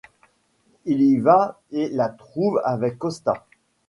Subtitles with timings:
[0.85, 3.45] Il y va et la trouve avec Costas.